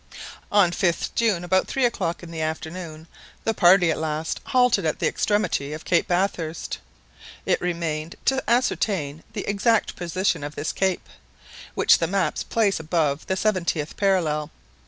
On 0.51 0.71
the 0.71 0.75
5th 0.75 1.13
June, 1.13 1.43
about 1.43 1.67
three 1.67 1.85
o'clock 1.85 2.23
in 2.23 2.31
the 2.31 2.41
afternoon, 2.41 3.05
the 3.43 3.53
party 3.53 3.91
at 3.91 3.99
last 3.99 4.41
halted 4.45 4.83
at 4.83 4.97
the 4.97 5.05
extremity 5.07 5.73
of 5.73 5.85
Cape 5.85 6.07
Bathurst. 6.07 6.79
It 7.45 7.61
remained 7.61 8.15
to 8.25 8.43
ascertain 8.49 9.21
the 9.33 9.47
exact 9.47 9.95
position 9.95 10.43
of 10.43 10.55
this 10.55 10.73
cape, 10.73 11.07
which 11.75 11.99
the 11.99 12.07
maps 12.07 12.41
place 12.41 12.79
above 12.79 13.27
the 13.27 13.37
seventieth 13.37 13.95
parallel. 13.95 14.49